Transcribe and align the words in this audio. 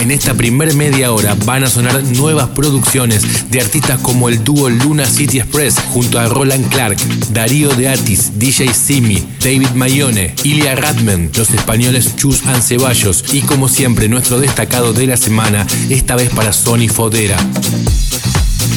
En 0.00 0.10
esta 0.10 0.34
primer 0.34 0.74
media 0.74 1.12
hora 1.12 1.36
van 1.44 1.64
a 1.64 1.68
sonar 1.68 2.02
nuevas 2.02 2.48
producciones 2.50 3.50
de 3.50 3.60
artistas 3.60 3.98
como 4.00 4.28
el 4.28 4.44
dúo 4.44 4.68
Luna 4.68 5.06
City 5.06 5.38
Express 5.38 5.76
junto 5.92 6.18
a 6.18 6.26
Roland 6.28 6.68
Clark, 6.68 6.98
Darío 7.30 7.70
de 7.70 7.88
Atis, 7.88 8.38
DJ 8.38 8.72
Simi, 8.74 9.26
David 9.40 9.70
Mayone, 9.74 10.34
Ilya 10.44 10.74
Radman, 10.74 11.30
los 11.34 11.50
españoles 11.50 12.14
Chus 12.16 12.46
and 12.46 12.62
Ceballos 12.62 13.24
y 13.32 13.40
como 13.40 13.68
siempre 13.68 14.08
nuestro 14.08 14.38
destacado 14.38 14.92
de 14.92 15.06
la 15.06 15.16
semana, 15.16 15.66
esta 15.88 16.16
vez 16.16 16.30
para 16.30 16.52
Sony 16.52 16.88
Fodera. 16.88 17.38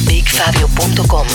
BigFabio.com 0.06 1.26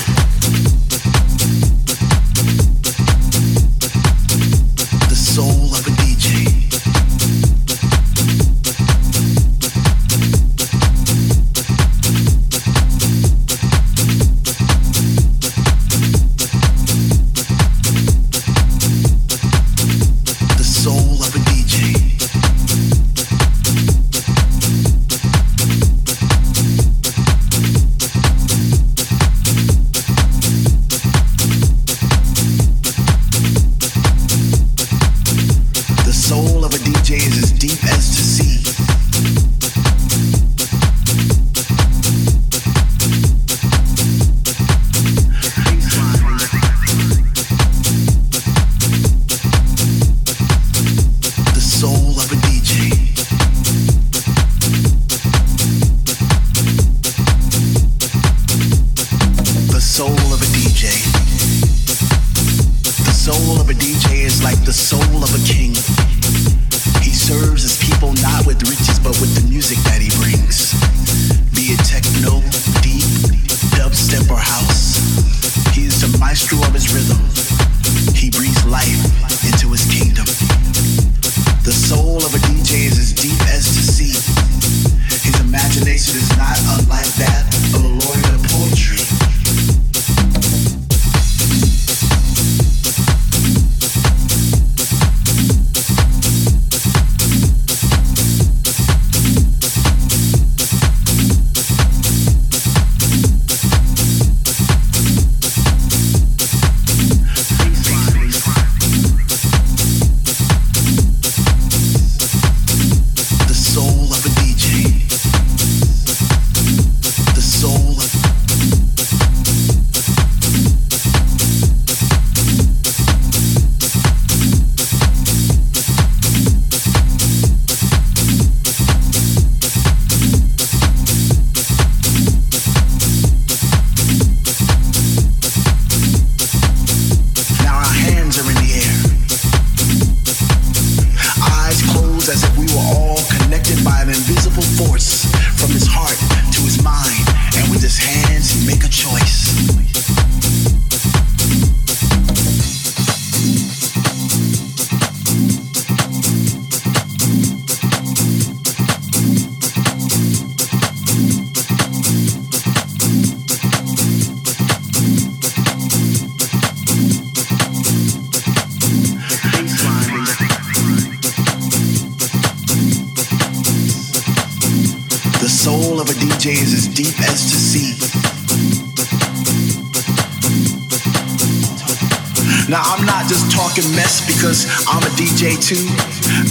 too. 185.65 185.81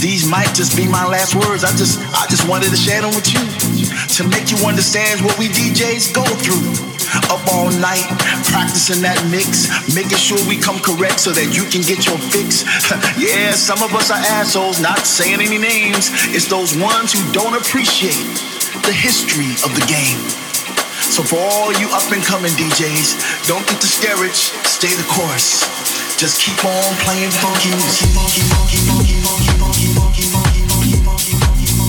These 0.03 0.27
might 0.27 0.51
just 0.51 0.75
be 0.75 0.85
my 0.85 1.07
last 1.07 1.35
words. 1.35 1.63
I 1.63 1.71
just 1.79 2.03
I 2.11 2.27
just 2.27 2.43
wanted 2.49 2.71
to 2.71 2.75
share 2.75 2.99
them 2.99 3.15
with 3.15 3.31
you. 3.31 3.39
To 4.19 4.27
make 4.27 4.51
you 4.51 4.59
understand 4.67 5.23
what 5.23 5.39
we 5.39 5.47
DJs 5.47 6.11
go 6.11 6.27
through. 6.43 6.91
Up 7.31 7.39
all 7.55 7.71
night, 7.79 8.03
practicing 8.51 8.99
that 9.07 9.15
mix, 9.31 9.71
making 9.95 10.19
sure 10.19 10.39
we 10.51 10.59
come 10.59 10.79
correct 10.83 11.23
so 11.23 11.31
that 11.31 11.55
you 11.55 11.63
can 11.71 11.79
get 11.87 12.03
your 12.03 12.19
fix. 12.19 12.67
yeah, 13.15 13.55
some 13.55 13.79
of 13.79 13.95
us 13.95 14.11
are 14.11 14.19
assholes, 14.35 14.81
not 14.81 14.99
saying 15.07 15.39
any 15.39 15.57
names. 15.57 16.11
It's 16.35 16.51
those 16.51 16.75
ones 16.75 17.15
who 17.15 17.23
don't 17.31 17.55
appreciate 17.55 18.54
the 18.85 18.93
history 18.93 19.49
of 19.65 19.73
the 19.73 19.83
game. 19.89 20.19
So 21.09 21.23
for 21.23 21.37
all 21.37 21.73
you 21.73 21.89
up 21.89 22.05
and 22.13 22.21
coming 22.23 22.51
DJs, 22.51 23.47
don't 23.47 23.65
get 23.65 23.81
discouraged, 23.81 24.53
stay 24.61 24.93
the 24.93 25.07
course. 25.09 25.65
Just 26.17 26.39
keep 26.39 26.63
on 26.63 26.93
playing 27.01 27.31
funky 27.31 27.69
music. 27.81 28.09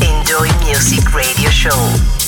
Enjoy 0.01 0.49
Music 0.65 1.13
Radio 1.13 1.51
Show. 1.51 2.26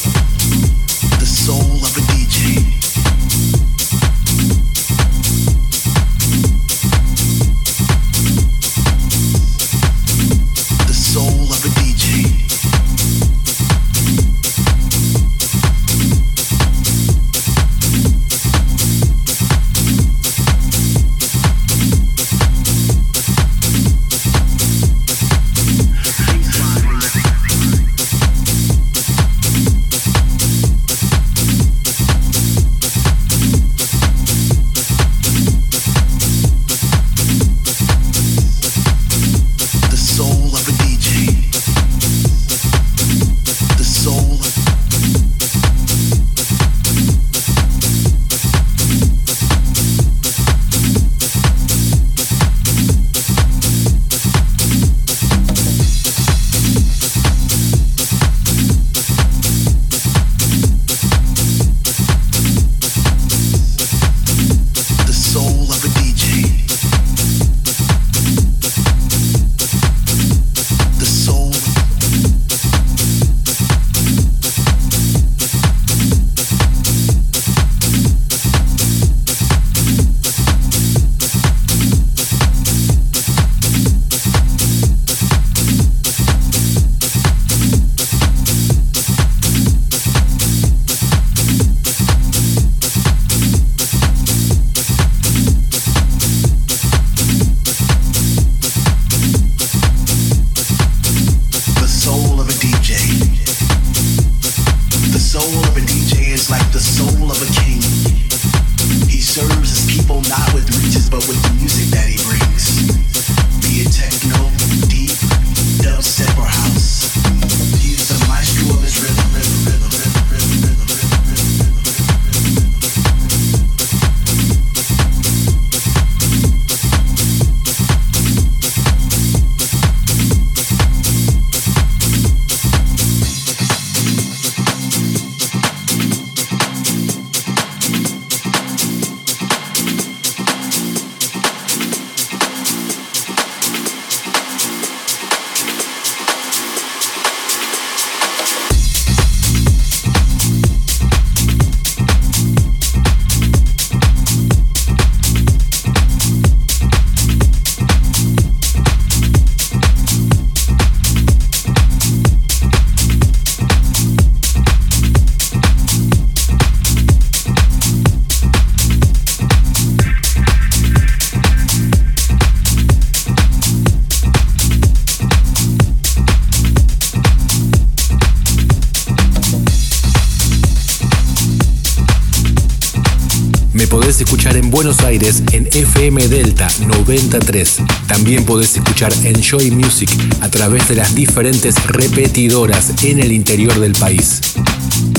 En 184.58 184.70
Buenos 184.70 185.00
Aires 185.00 185.42
en 185.52 185.66
FM 185.66 186.28
Delta 186.28 186.68
93. 186.86 187.78
También 188.06 188.44
podés 188.44 188.76
escuchar 188.76 189.12
Enjoy 189.24 189.70
Music 189.70 190.10
a 190.40 190.48
través 190.48 190.88
de 190.88 190.96
las 190.96 191.14
diferentes 191.14 191.74
repetidoras 191.86 193.04
en 193.04 193.20
el 193.20 193.32
interior 193.32 193.78
del 193.78 193.92
país. 193.92 194.40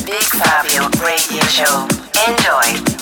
Big 0.06 0.44
Fabio 0.44 0.89
Radio 1.01 1.41
Show. 1.50 1.88
Enjoy. 2.27 2.99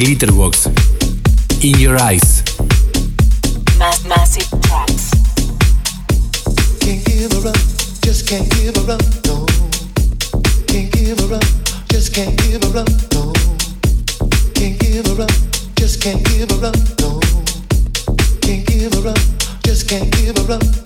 Glitterbox, 0.00 0.64
In 1.62 1.78
Your 1.78 2.00
Eyes. 2.00 2.42
Mass 3.78 4.02
massive 4.06 4.48
tracks. 4.62 5.10
Can't 6.80 7.04
give 7.04 7.30
her 7.32 7.50
up, 7.50 7.56
just 8.00 8.26
can't 8.26 8.48
give 8.52 8.76
her 8.76 8.94
up, 8.94 9.02
no. 9.26 9.44
Can't 10.68 10.90
give 10.90 11.18
her 11.20 11.34
up, 11.34 11.44
just 11.90 12.14
can't 12.14 12.34
give 12.38 12.62
her 12.64 12.78
up, 12.80 12.88
no. 13.12 13.34
Can't 14.54 14.80
give 14.80 15.04
her 15.04 15.22
up, 15.22 15.30
just 15.76 16.00
can't 16.00 16.24
give 16.24 16.48
her 16.48 16.64
up, 16.64 16.76
no. 17.00 17.20
Can't 18.40 18.66
give 18.66 18.94
her 18.94 19.10
up, 19.10 19.18
just 19.62 19.86
can't 19.86 20.10
give 20.12 20.38
her 20.38 20.54
up. 20.54 20.79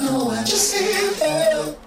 No, 0.00 0.30
I 0.30 0.42
just 0.44 0.74
can't 0.74 1.14
feel. 1.16 1.78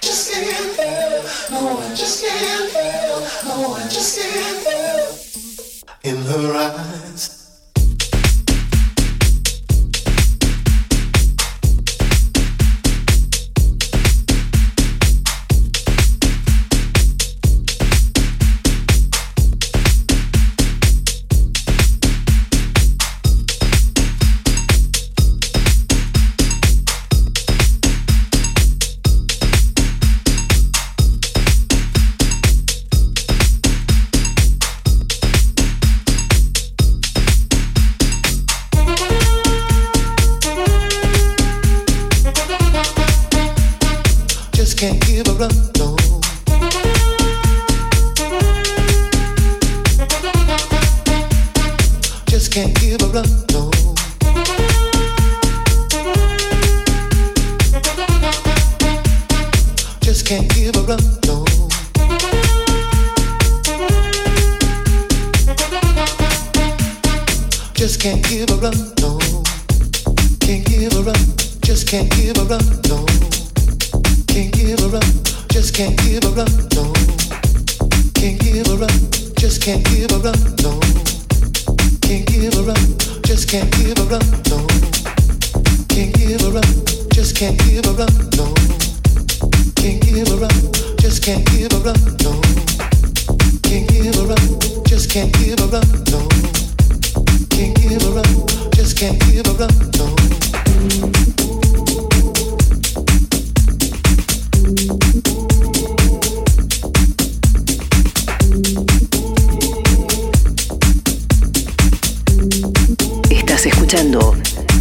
Just 0.00 0.32
can't 0.32 0.72
feel. 0.76 1.22
No, 1.50 1.78
I 1.78 1.94
just 1.94 2.24
can't 2.24 2.70
feel. 2.70 3.18
No, 3.48 3.74
I 3.74 3.82
just 3.88 4.18
can't 4.18 4.58
feel. 4.64 6.10
In 6.10 6.16
her 6.24 6.54
eyes 6.54 7.31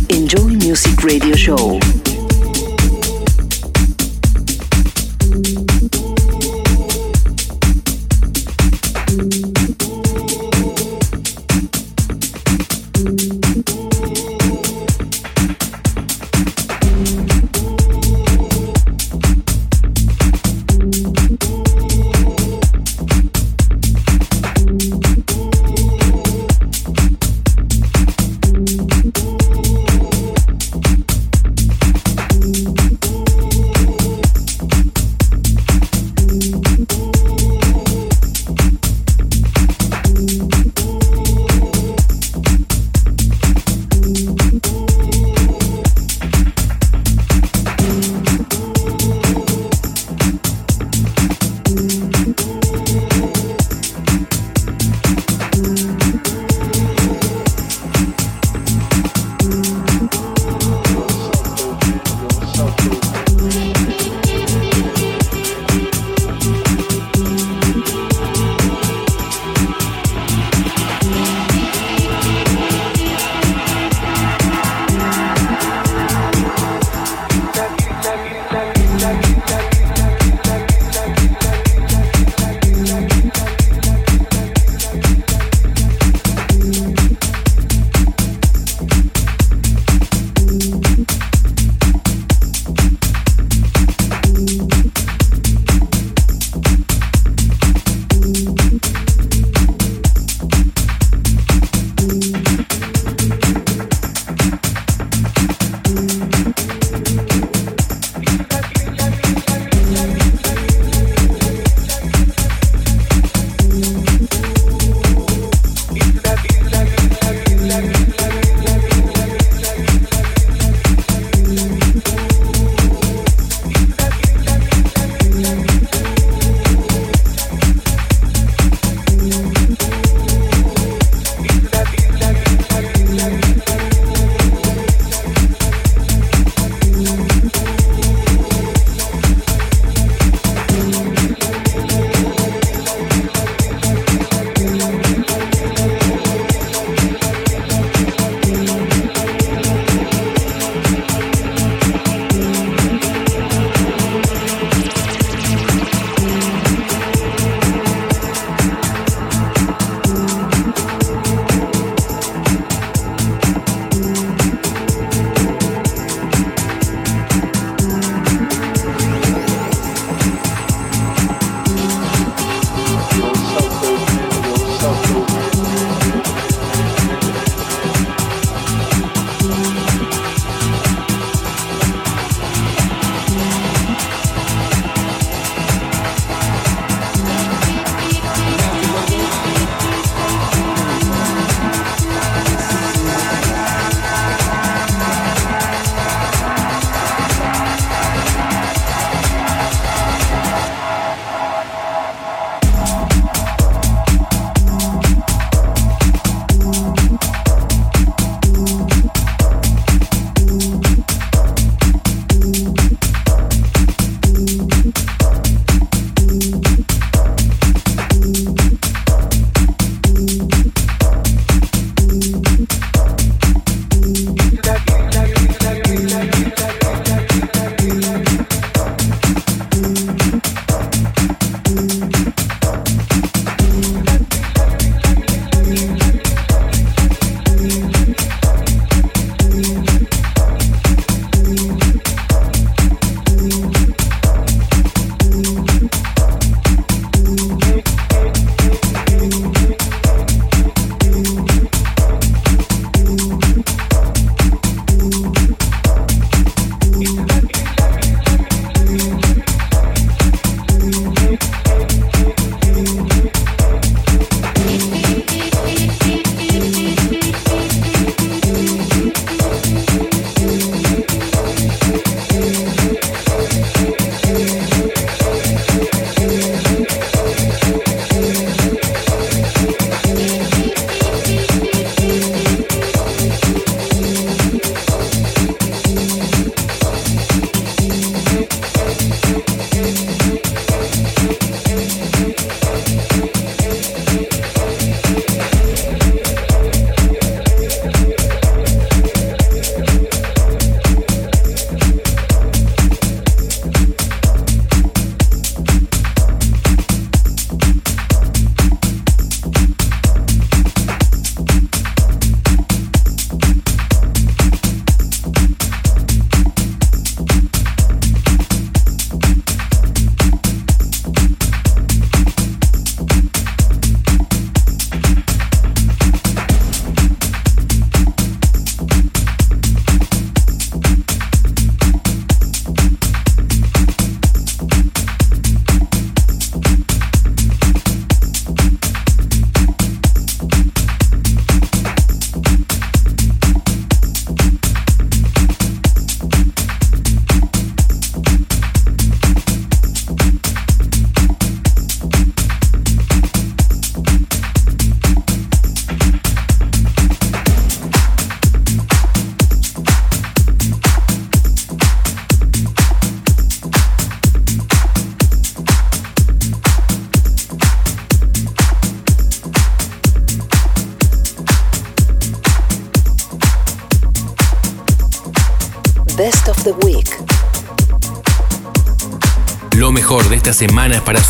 Enjoy 0.10 0.56
Music 0.56 1.04
Radio 1.04 1.36
Show. 1.36 2.01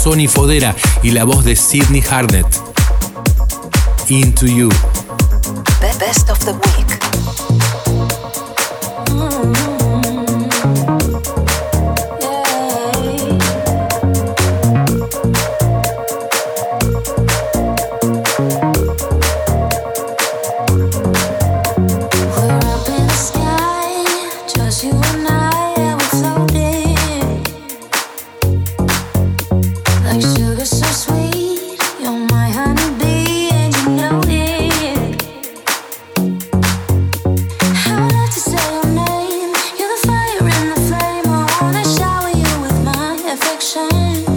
Sony 0.01 0.27
Fodera 0.27 0.75
y 1.03 1.11
la 1.11 1.25
voz 1.25 1.45
de 1.45 1.55
Sidney 1.55 2.01
Harnett. 2.01 2.47
Into 4.09 4.47
You. 4.47 4.69
Best 5.99 6.27
of 6.27 6.39
the 6.39 6.53
Week. 6.53 6.80
reflection 43.61 44.30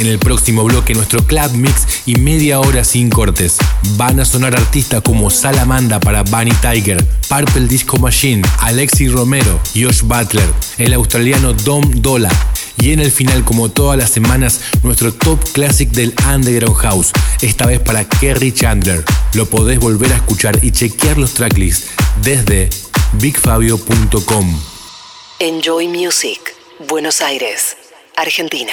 en 0.00 0.06
el 0.06 0.18
próximo 0.18 0.64
bloque 0.64 0.94
nuestro 0.94 1.22
club 1.26 1.50
mix 1.52 2.02
y 2.06 2.16
media 2.16 2.58
hora 2.58 2.84
sin 2.84 3.10
cortes. 3.10 3.58
Van 3.96 4.18
a 4.18 4.24
sonar 4.24 4.56
artistas 4.56 5.02
como 5.02 5.30
Salamanda 5.30 6.00
para 6.00 6.22
Bunny 6.22 6.52
Tiger, 6.62 7.04
Purple 7.28 7.66
Disco 7.66 7.98
Machine, 7.98 8.42
Alexis 8.60 9.12
Romero, 9.12 9.60
Josh 9.74 10.00
Butler, 10.02 10.48
el 10.78 10.94
australiano 10.94 11.52
Dom 11.52 11.90
Dola. 11.96 12.30
Y 12.78 12.92
en 12.92 13.00
el 13.00 13.12
final, 13.12 13.44
como 13.44 13.68
todas 13.70 13.98
las 13.98 14.10
semanas, 14.10 14.60
nuestro 14.82 15.12
top 15.12 15.38
classic 15.52 15.90
del 15.90 16.14
Underground 16.26 16.78
House, 16.78 17.12
esta 17.42 17.66
vez 17.66 17.80
para 17.80 18.04
Kerry 18.04 18.52
Chandler. 18.52 19.04
Lo 19.34 19.44
podés 19.44 19.78
volver 19.78 20.12
a 20.14 20.16
escuchar 20.16 20.58
y 20.62 20.70
chequear 20.70 21.18
los 21.18 21.34
tracklists 21.34 21.90
desde 22.22 22.70
bigfabio.com. 23.20 24.60
Enjoy 25.40 25.88
Music, 25.88 26.40
Buenos 26.88 27.20
Aires, 27.20 27.76
Argentina. 28.16 28.72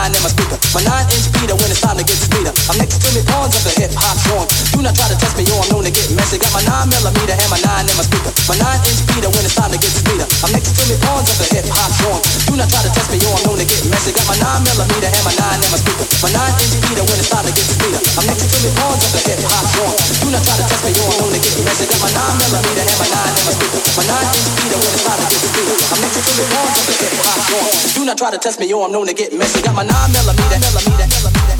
nine 0.00 0.16
in 0.16 0.22
my 0.24 0.32
speaker. 0.32 0.56
My 0.72 0.80
nine 0.80 1.04
inch 1.12 1.28
Peter 1.36 1.52
when 1.52 1.68
it's 1.68 1.84
time 1.84 2.00
to 2.00 2.04
get 2.04 2.16
the 2.16 2.24
speeder. 2.24 2.52
I'm 2.72 2.80
next 2.80 3.04
to 3.04 3.08
me 3.12 3.20
pawns 3.28 3.52
of 3.52 3.62
the 3.68 3.72
hip 3.76 3.92
hop 3.92 4.16
joint. 4.24 4.48
Do 4.72 4.80
not 4.80 4.96
try 4.96 5.12
to 5.12 5.16
test 5.20 5.36
me 5.36 5.44
or 5.52 5.60
I'm 5.60 5.68
known 5.68 5.84
to 5.84 5.92
get 5.92 6.08
messy. 6.16 6.40
Got 6.40 6.52
my 6.56 6.64
nine 6.64 6.88
millimeter 6.88 7.36
and 7.36 7.50
my 7.52 7.60
nine 7.60 7.84
in 7.84 7.96
my 8.00 8.04
speaker. 8.08 8.32
My 8.48 8.56
nine 8.56 8.80
inch 8.88 9.00
Peter 9.12 9.28
when 9.28 9.44
it's 9.44 9.52
time 9.52 9.68
to 9.68 9.76
get 9.76 9.92
the 9.92 10.00
speeder. 10.00 10.26
I'm 10.40 10.52
next 10.56 10.72
to 10.72 10.82
me 10.88 10.96
pawns 11.04 11.28
of 11.28 11.36
the 11.44 11.46
hip 11.52 11.68
hop 11.68 11.92
joint. 12.00 12.22
Do 12.48 12.56
not 12.56 12.68
try 12.72 12.80
to 12.80 12.90
test 12.96 13.12
me 13.12 13.18
or 13.28 13.34
I'm 13.36 13.44
known 13.44 13.58
to 13.60 13.66
get 13.68 13.82
messy. 13.92 14.10
Got 14.16 14.24
my 14.24 14.36
nine 14.40 14.62
millimeter 14.64 15.10
and 15.12 15.24
my 15.28 15.34
nine 15.36 15.60
in 15.60 15.68
my 15.68 15.80
speaker. 15.80 16.06
My 16.24 16.30
nine 16.32 16.54
inch 16.56 16.74
Peter 16.80 17.04
when 17.04 17.18
it's 17.20 17.28
time 17.28 17.44
to 17.44 17.52
get 17.52 17.66
the 17.68 17.74
speeder. 17.76 18.00
I'm 18.16 18.24
next 18.24 18.46
to 18.48 18.56
me 18.64 18.70
pawns 18.80 19.04
of 19.04 19.10
the 19.12 19.20
hip 19.28 19.40
hop 19.44 19.64
joint. 19.76 19.96
Do 20.24 20.28
not 20.32 20.40
try 20.48 20.56
to 20.56 20.64
test 20.64 20.80
me 20.80 20.96
or 20.96 21.12
I'm 21.12 21.20
known 21.20 21.32
to 21.36 21.40
get 21.44 21.54
messy. 21.60 21.84
Got 21.84 22.00
my 22.00 22.10
nine 22.16 22.36
millimeter 22.40 22.84
and 22.88 22.98
my 23.04 23.08
nine 23.12 23.32
in 23.36 23.44
my 23.44 23.52
speaker. 23.52 23.80
My 24.00 24.04
nine 24.08 24.28
inch 24.32 24.48
Peter 24.64 24.78
when 24.80 24.92
it's 24.96 25.04
time 25.04 25.20
to 25.20 25.26
get 25.28 25.40
the 25.44 25.48
speeder. 25.52 25.76
I'm 25.92 26.00
next 26.00 26.24
to 26.24 26.32
me 26.40 26.44
pawns 26.56 26.76
of 26.80 26.86
the 26.88 26.94
hip 27.04 27.12
hop 27.20 27.38
joint. 27.52 27.68
Do 28.00 28.08
not 28.08 28.16
try 28.16 28.32
to 28.32 28.40
test 28.40 28.56
me 28.64 28.72
or 28.72 28.88
I'm 28.88 28.92
known 28.96 29.04
to 29.04 29.12
get 29.12 29.36
messy. 29.36 29.60
Got 29.60 29.76
my 29.76 29.89
nine 29.92 30.12
millimeter. 30.12 30.58
Nine 30.58 31.08
millimeter. 31.08 31.59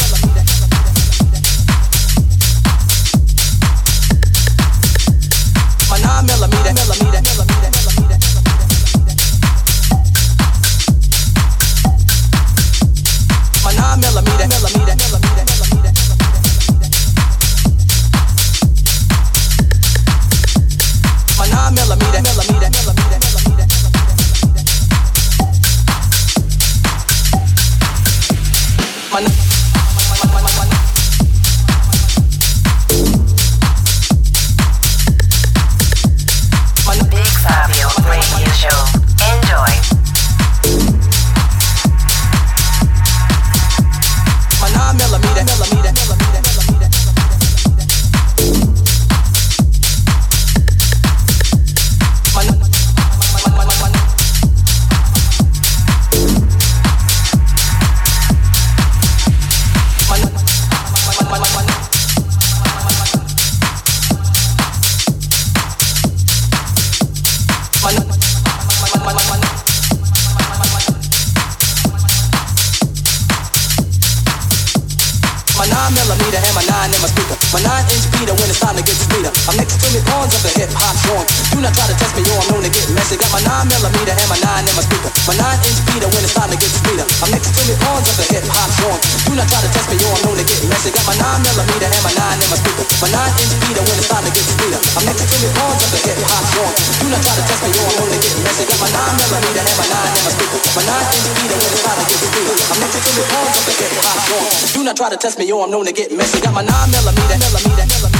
the 80.50 80.66
hip 80.66 80.72
hop 80.74 80.94
joint. 81.06 81.26
Do 81.54 81.62
not 81.62 81.72
try 81.74 81.86
to 81.86 81.94
test 81.94 82.14
me, 82.18 82.22
yo, 82.26 82.34
I'm 82.34 82.46
known 82.50 82.62
to 82.66 82.70
get 82.70 82.86
messy. 82.90 83.14
Got 83.14 83.30
my 83.30 83.42
9 83.42 83.70
millimeter 83.70 84.14
and 84.14 84.28
my 84.30 84.38
9 84.38 84.66
in 84.66 84.74
my 84.74 84.82
speaker. 84.82 85.10
My 85.30 85.34
9 85.38 85.66
inch 85.66 85.80
beater 85.86 86.10
when 86.10 86.22
it's 86.26 86.34
time 86.34 86.50
to 86.50 86.58
get 86.58 86.70
sweeter. 86.70 87.06
I'm 87.22 87.30
next 87.30 87.50
to 87.54 87.62
the 87.70 87.76
pawns 87.86 88.06
of 88.10 88.16
the 88.18 88.26
hip 88.34 88.46
hop 88.50 88.70
joint. 88.82 89.00
Do 89.26 89.32
not 89.38 89.46
try 89.46 89.60
to 89.62 89.70
test 89.70 89.86
me, 89.90 89.96
yo, 90.02 90.08
I'm 90.10 90.22
known 90.26 90.36
to 90.40 90.46
get 90.46 90.60
messy. 90.66 90.90
Got 90.90 91.06
my 91.06 91.16
9 91.18 91.46
millimeter 91.46 91.88
and 91.90 92.02
my 92.02 92.14
9 92.14 92.42
in 92.42 92.48
my 92.50 92.58
speaker. 92.58 92.84
My 92.98 93.08
9 93.14 93.42
inch 93.42 93.54
beater 93.62 93.82
when 93.86 93.96
it's 94.00 94.10
time 94.10 94.24
to 94.26 94.32
get 94.32 94.46
sweeter. 94.46 94.80
I'm 94.98 95.04
next 95.06 95.22
to 95.22 95.36
the 95.38 95.50
pawns 95.54 95.80
of 95.86 95.90
the 95.94 96.00
hip 96.02 96.18
hop 96.26 96.44
joint. 96.50 96.74
Do 96.98 97.06
not 97.10 97.20
try 97.22 97.34
to 97.38 97.44
test 97.46 97.60
me, 97.62 97.70
yo, 97.70 97.82
I'm 97.86 97.94
known 97.94 98.10
to 98.10 98.18
get 98.18 98.34
messy. 98.42 98.64
Got 98.66 98.78
my 98.80 98.90
9 98.90 99.20
millimeter 99.20 99.62
and 99.62 99.78
my 99.78 99.86
9 99.86 100.18
in 100.18 100.22
my 100.26 100.32
speaker. 100.34 100.58
My 100.74 100.82
9 100.82 101.14
inch 101.14 101.28
beater 101.38 101.58
when 101.60 101.70
it's 101.70 101.84
time 101.84 101.98
to 102.00 102.04
get 102.10 102.18
sweeter. 102.26 102.54
I'm 102.70 102.78
next 102.80 102.98
to 102.98 103.10
the 103.14 103.24
pawns 103.30 103.54
of 103.60 103.64
the 103.68 103.74
hip 103.78 103.92
hop 104.02 104.18
joint. 104.26 104.48
Do 104.74 104.80
not 104.82 104.94
try 104.98 105.08
to 105.12 105.18
test 105.20 105.36
me, 105.38 105.44
yo, 105.46 105.62
I'm 105.62 105.70
known 105.70 105.84
to 105.86 105.94
get 105.94 106.10
messy. 106.10 106.40
Got 106.40 106.54
my 106.56 106.64
9 106.64 106.74
millimeter, 106.90 107.38
millimeter, 107.38 107.86
millimeter. 107.86 108.19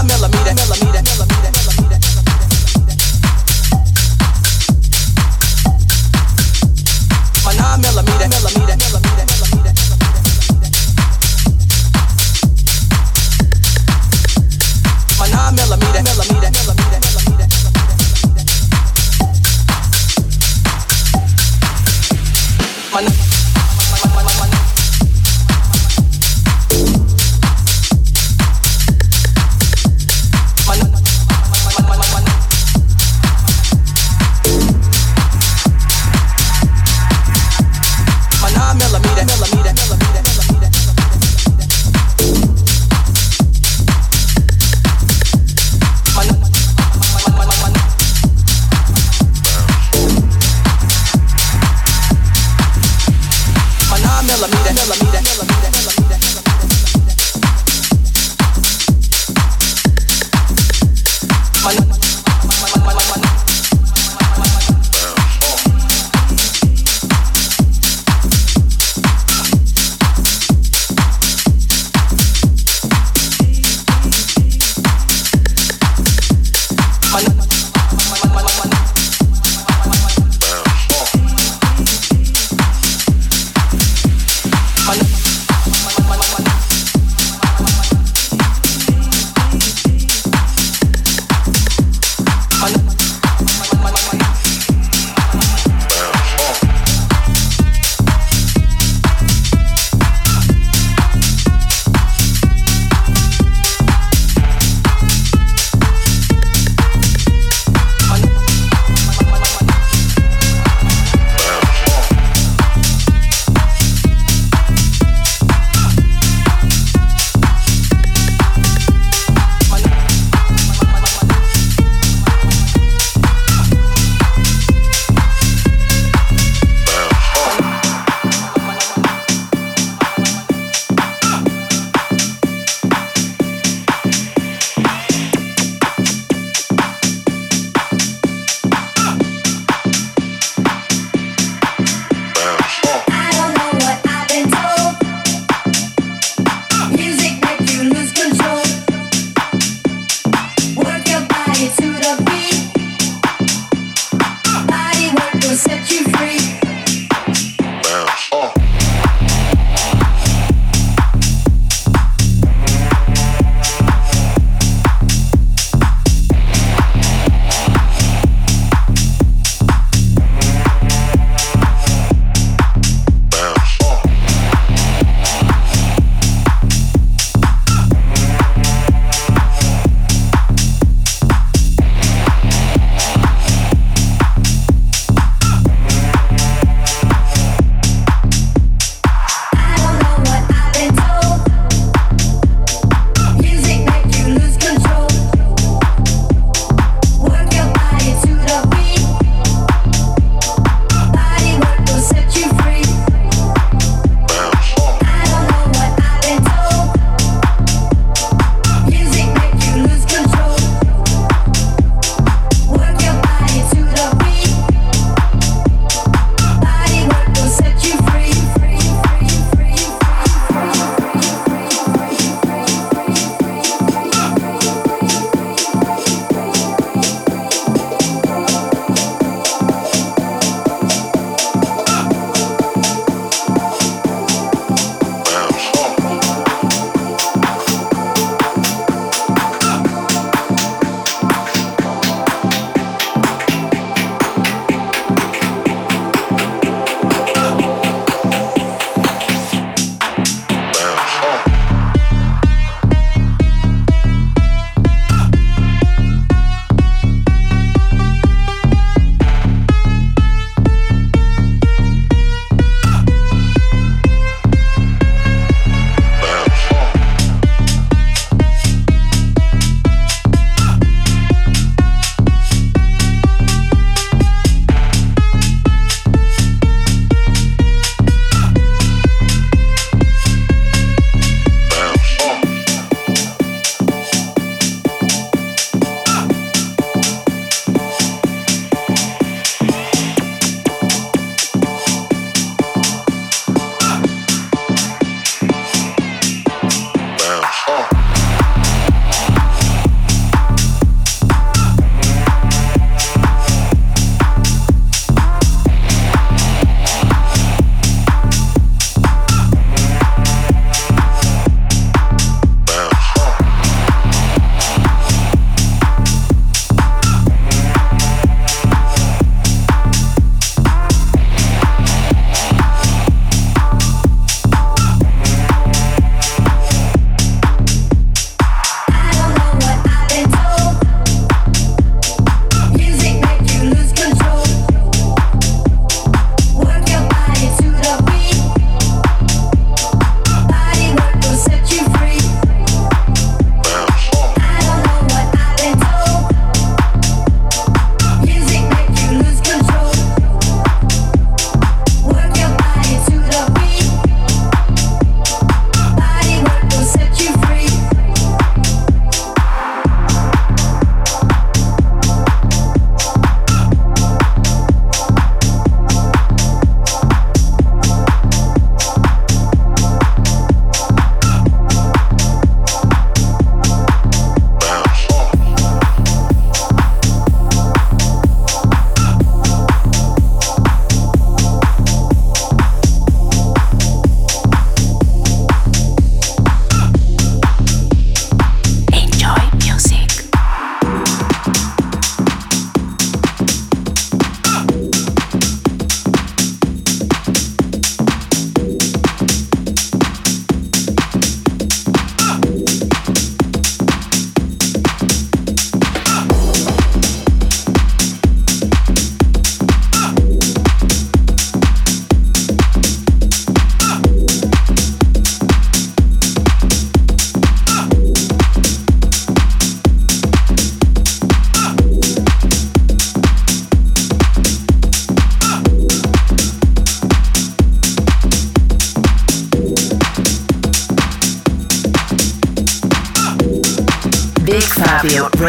millimeter. 0.00 0.54
millimeter. 0.54 1.21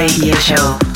Radio 0.03 0.35
Show. 0.35 0.92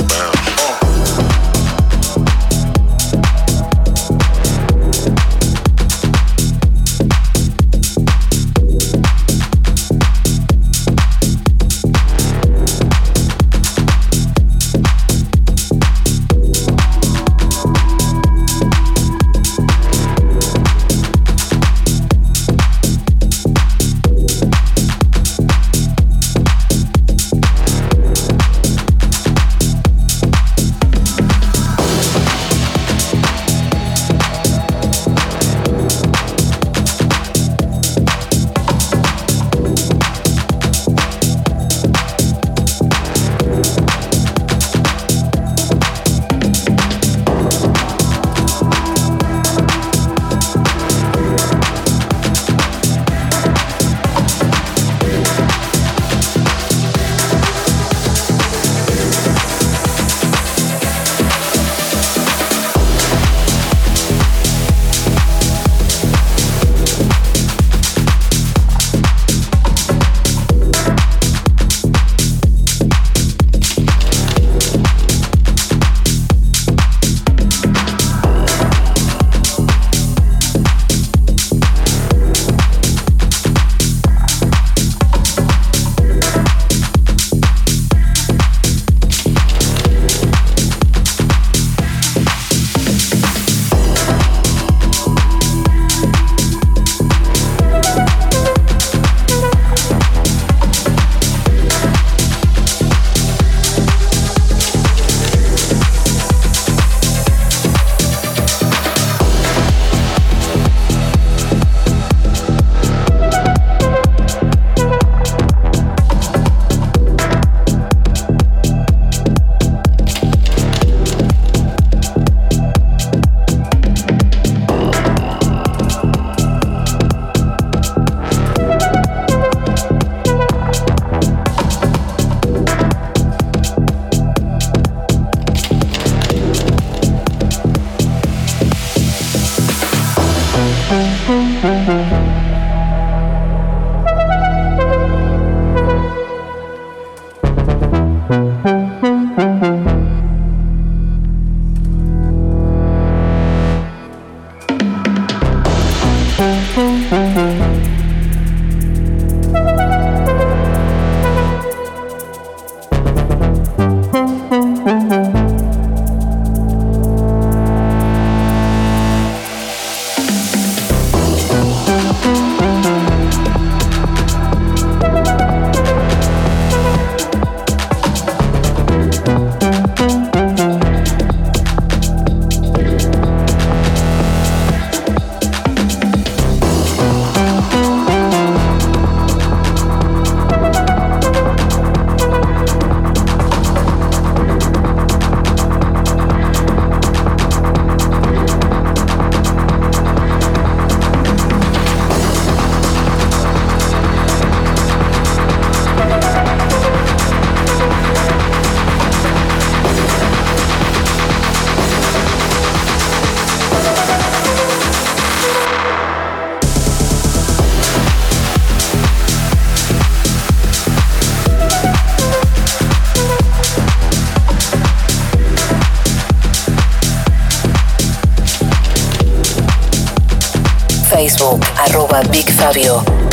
arroba 231.98 232.22
Big 232.30 232.52
Fabio. 232.52 233.27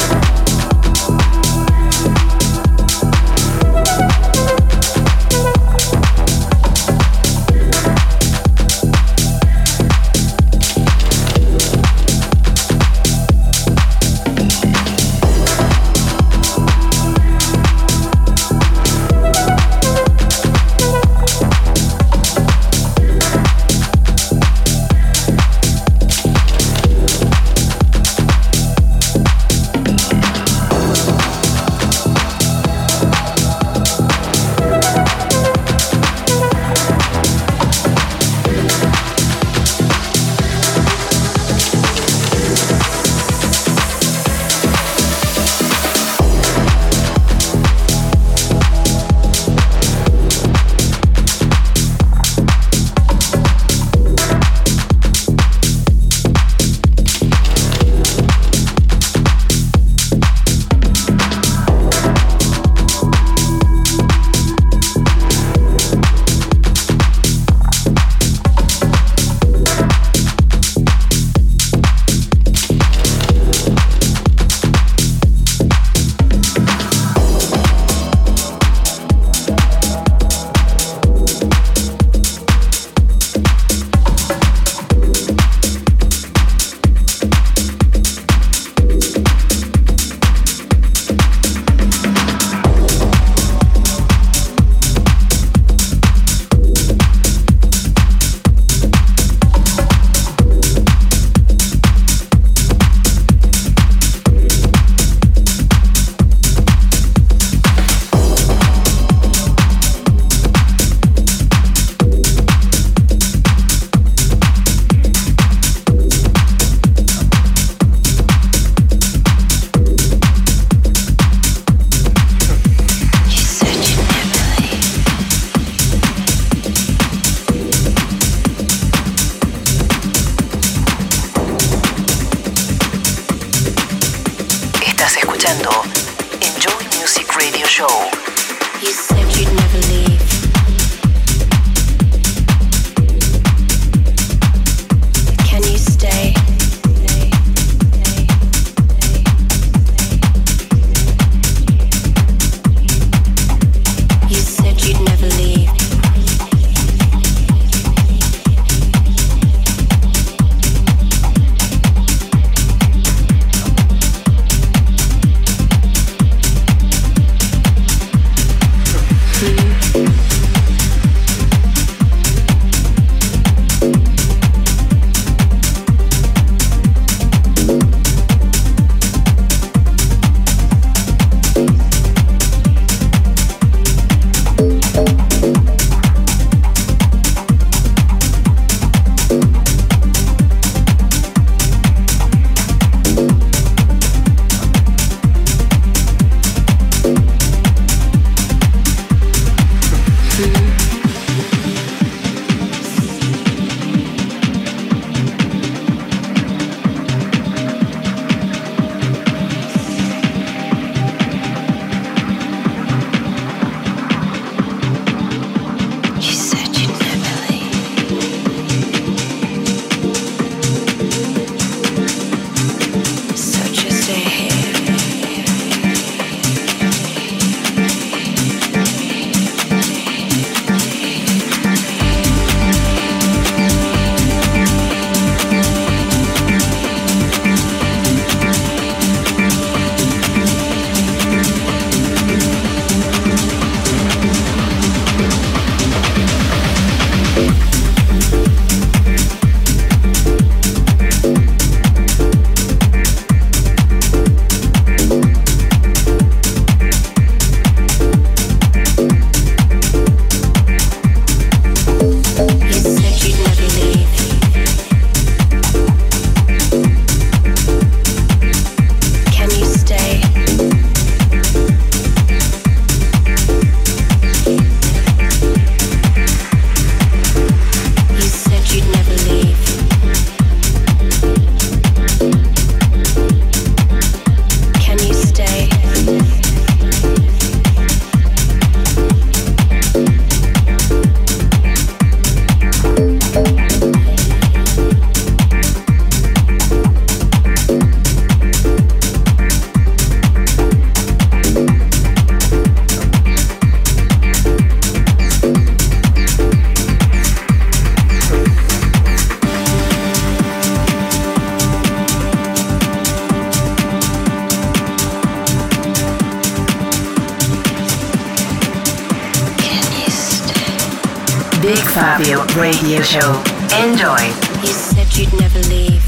Fabio 322.05 322.44
Radio 322.61 323.00
Show. 323.00 323.42
Enjoy. 323.82 324.26
You 324.61 324.66
said 324.66 325.16
you'd 325.16 325.32
never 325.40 325.59
leave. 325.70 326.03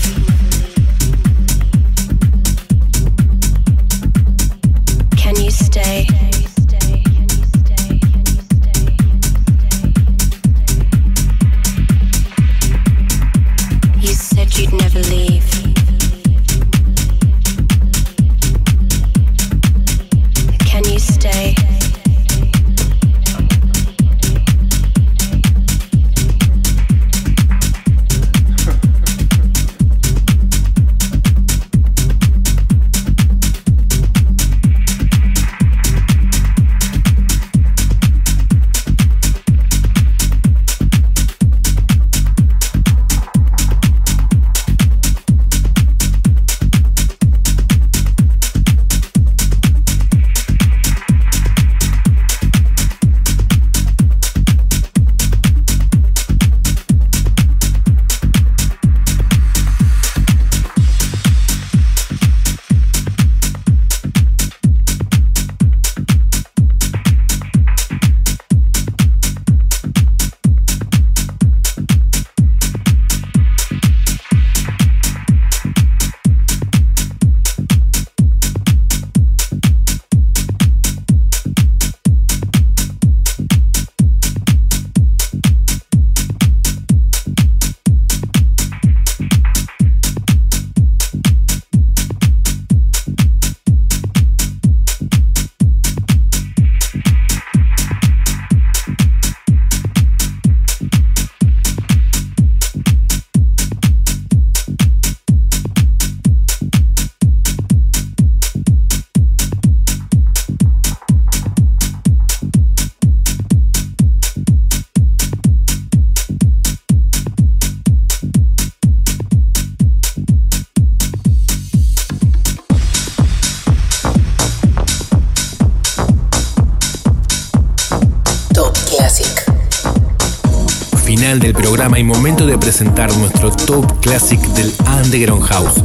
Momento 132.04 132.46
de 132.46 132.58
presentar 132.58 133.10
nuestro 133.16 133.50
top 133.50 134.00
classic 134.00 134.38
del 134.48 134.70
Underground 135.02 135.42
House. 135.44 135.82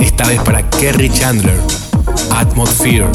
Esta 0.00 0.26
vez 0.26 0.40
para 0.40 0.68
Kerry 0.68 1.10
Chandler, 1.10 1.60
Atmosphere. 2.30 3.06